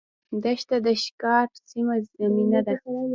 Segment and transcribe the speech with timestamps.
[0.43, 2.75] دښته د ښکار سمه زمینه ده.